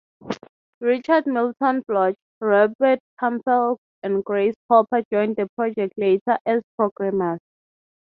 Richard 0.79 1.27
Milton 1.27 1.83
Bloch, 1.87 2.15
Robert 2.39 2.97
Campbell 3.19 3.77
and 4.01 4.25
Grace 4.25 4.55
Hopper 4.67 5.03
joined 5.13 5.35
the 5.35 5.47
project 5.55 5.93
later 5.95 6.39
as 6.43 6.63
programmers. 6.75 7.37